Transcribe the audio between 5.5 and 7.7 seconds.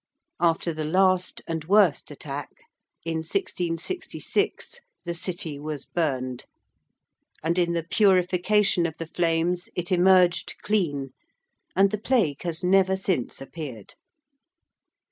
was burned, and